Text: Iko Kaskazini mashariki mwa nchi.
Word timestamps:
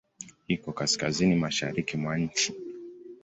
Iko 0.47 0.69
Kaskazini 0.77 1.35
mashariki 1.35 1.95
mwa 1.97 2.13
nchi. 2.23 2.47